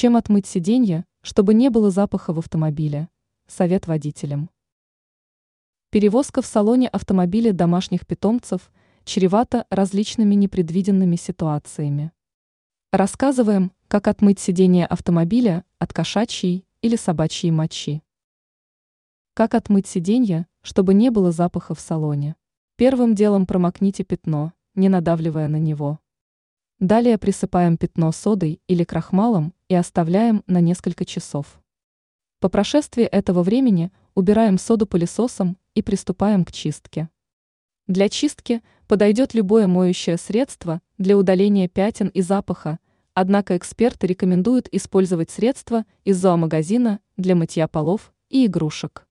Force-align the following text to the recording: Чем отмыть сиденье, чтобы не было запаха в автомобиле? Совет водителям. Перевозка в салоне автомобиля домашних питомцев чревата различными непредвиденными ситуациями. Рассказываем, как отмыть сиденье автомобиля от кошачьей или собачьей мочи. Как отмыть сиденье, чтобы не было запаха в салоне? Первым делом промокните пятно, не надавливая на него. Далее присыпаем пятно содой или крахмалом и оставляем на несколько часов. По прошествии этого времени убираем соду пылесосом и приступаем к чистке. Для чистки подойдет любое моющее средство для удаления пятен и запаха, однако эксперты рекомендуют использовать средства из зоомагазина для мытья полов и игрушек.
Чем 0.00 0.14
отмыть 0.14 0.46
сиденье, 0.46 1.04
чтобы 1.22 1.54
не 1.54 1.70
было 1.70 1.90
запаха 1.90 2.32
в 2.32 2.38
автомобиле? 2.38 3.08
Совет 3.48 3.88
водителям. 3.88 4.48
Перевозка 5.90 6.40
в 6.40 6.46
салоне 6.46 6.86
автомобиля 6.86 7.52
домашних 7.52 8.06
питомцев 8.06 8.70
чревата 9.02 9.66
различными 9.70 10.36
непредвиденными 10.36 11.16
ситуациями. 11.16 12.12
Рассказываем, 12.92 13.72
как 13.88 14.06
отмыть 14.06 14.38
сиденье 14.38 14.86
автомобиля 14.86 15.64
от 15.80 15.92
кошачьей 15.92 16.64
или 16.80 16.94
собачьей 16.94 17.50
мочи. 17.50 18.04
Как 19.34 19.56
отмыть 19.56 19.88
сиденье, 19.88 20.46
чтобы 20.62 20.94
не 20.94 21.10
было 21.10 21.32
запаха 21.32 21.74
в 21.74 21.80
салоне? 21.80 22.36
Первым 22.76 23.16
делом 23.16 23.46
промокните 23.46 24.04
пятно, 24.04 24.52
не 24.76 24.88
надавливая 24.88 25.48
на 25.48 25.58
него. 25.58 25.98
Далее 26.78 27.18
присыпаем 27.18 27.76
пятно 27.76 28.12
содой 28.12 28.62
или 28.68 28.84
крахмалом 28.84 29.54
и 29.68 29.74
оставляем 29.74 30.44
на 30.46 30.60
несколько 30.60 31.04
часов. 31.04 31.60
По 32.40 32.48
прошествии 32.48 33.04
этого 33.04 33.42
времени 33.42 33.90
убираем 34.14 34.58
соду 34.58 34.86
пылесосом 34.86 35.56
и 35.74 35.82
приступаем 35.82 36.44
к 36.44 36.52
чистке. 36.52 37.08
Для 37.88 38.08
чистки 38.08 38.62
подойдет 38.86 39.34
любое 39.34 39.66
моющее 39.66 40.18
средство 40.18 40.80
для 40.98 41.16
удаления 41.16 41.68
пятен 41.68 42.08
и 42.08 42.20
запаха, 42.20 42.78
однако 43.14 43.56
эксперты 43.56 44.06
рекомендуют 44.06 44.68
использовать 44.70 45.30
средства 45.30 45.84
из 46.04 46.18
зоомагазина 46.18 47.00
для 47.16 47.34
мытья 47.34 47.66
полов 47.66 48.12
и 48.28 48.46
игрушек. 48.46 49.07